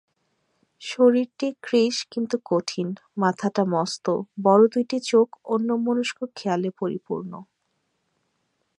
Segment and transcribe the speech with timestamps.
[0.81, 2.87] শরীরটি কৃশ কিন্তু কঠিন,
[3.17, 4.05] মাথাটা মস্ত,
[4.43, 7.31] বড়ো দুইটি চোখ অন্যমনস্ক খেয়ালে পরিপূর্ণ।